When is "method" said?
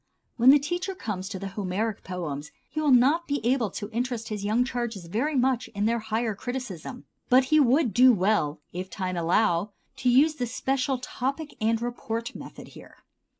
12.33-12.69